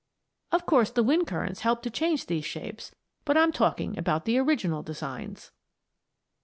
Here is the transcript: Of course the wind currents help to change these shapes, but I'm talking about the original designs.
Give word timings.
Of 0.51 0.65
course 0.65 0.89
the 0.89 1.03
wind 1.03 1.27
currents 1.27 1.59
help 1.59 1.83
to 1.83 1.91
change 1.91 2.25
these 2.25 2.43
shapes, 2.43 2.91
but 3.23 3.37
I'm 3.37 3.51
talking 3.51 3.99
about 3.99 4.25
the 4.25 4.39
original 4.39 4.81
designs. 4.81 5.51